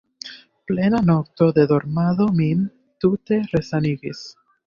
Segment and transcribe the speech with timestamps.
[0.69, 2.65] Plena nokto de dormado min
[3.05, 4.27] tute resanigis.